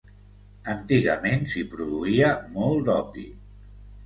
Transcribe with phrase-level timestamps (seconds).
[0.73, 3.29] Antigament s'hi produïa molt d'opi.